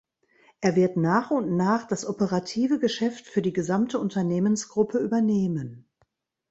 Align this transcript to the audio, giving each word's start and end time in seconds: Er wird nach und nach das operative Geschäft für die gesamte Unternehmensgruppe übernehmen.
Er 0.61 0.75
wird 0.75 0.97
nach 0.97 1.29
und 1.29 1.55
nach 1.55 1.87
das 1.87 2.07
operative 2.07 2.79
Geschäft 2.79 3.27
für 3.27 3.43
die 3.43 3.53
gesamte 3.53 3.99
Unternehmensgruppe 3.99 4.97
übernehmen. 4.97 5.85